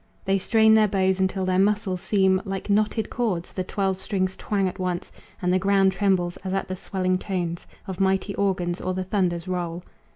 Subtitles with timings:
[0.25, 4.67] They strain their bows until their muscles seem Like knotted cords, the twelve strings twang
[4.67, 5.11] at once,
[5.43, 9.47] And the ground trembles as at the swelling tones Of mighty organs or the thunder's
[9.47, 9.83] roll.